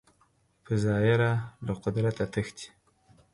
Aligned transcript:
په 0.63 0.73
ظاهره 0.83 1.31
له 1.65 1.73
قدرته 1.83 2.23
تښتي 2.33 2.67